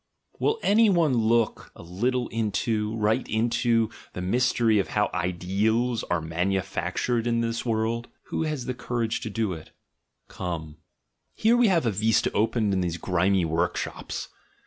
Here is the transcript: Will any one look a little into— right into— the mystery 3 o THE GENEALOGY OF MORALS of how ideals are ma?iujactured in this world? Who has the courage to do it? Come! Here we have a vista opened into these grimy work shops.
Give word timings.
Will 0.39 0.57
any 0.63 0.89
one 0.89 1.13
look 1.15 1.71
a 1.75 1.83
little 1.83 2.27
into— 2.29 2.95
right 2.95 3.29
into— 3.29 3.91
the 4.13 4.19
mystery 4.23 4.73
3 4.77 4.79
o 4.79 4.81
THE 4.83 4.89
GENEALOGY 4.89 4.89
OF 4.95 4.95
MORALS 4.95 5.09
of 5.11 5.13
how 5.13 5.27
ideals 5.27 6.03
are 6.05 6.21
ma?iujactured 6.21 7.27
in 7.27 7.41
this 7.41 7.63
world? 7.67 8.07
Who 8.29 8.41
has 8.41 8.65
the 8.65 8.73
courage 8.73 9.21
to 9.21 9.29
do 9.29 9.53
it? 9.53 9.69
Come! 10.27 10.77
Here 11.35 11.55
we 11.55 11.67
have 11.67 11.85
a 11.85 11.91
vista 11.91 12.31
opened 12.31 12.73
into 12.73 12.83
these 12.85 12.97
grimy 12.97 13.45
work 13.45 13.77
shops. 13.77 14.29